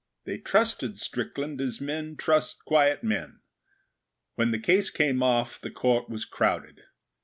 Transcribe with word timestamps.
They 0.25 0.39
trusted 0.39 0.97
Strickland 0.97 1.61
as 1.61 1.79
men 1.79 2.15
trust 2.17 2.65
quiet 2.65 3.03
men. 3.03 3.41
When 4.33 4.49
the 4.49 4.57
case 4.57 4.89
came 4.89 5.21
off 5.21 5.61
the 5.61 5.69
Court 5.69 6.09
was 6.09 6.25
crowded. 6.25 6.79